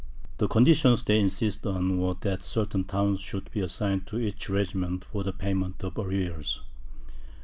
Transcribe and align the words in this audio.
The 0.39 0.47
conditions 0.47 1.03
they 1.03 1.19
insisted 1.19 1.69
on, 1.69 1.99
were 1.99 2.15
that 2.21 2.41
certain 2.41 2.85
towns 2.85 3.21
should 3.21 3.51
be 3.51 3.61
assigned 3.61 4.07
to 4.07 4.17
each 4.17 4.49
regiment 4.49 5.05
for 5.05 5.21
the 5.23 5.31
payment 5.31 5.83
of 5.83 5.95
arrears. 5.99 6.63